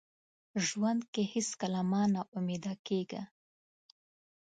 [0.67, 3.21] ژوند کې هیڅکله مه ناامیده کیږه.